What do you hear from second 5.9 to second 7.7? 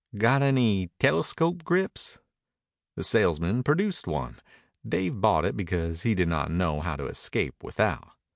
he did not know how to escape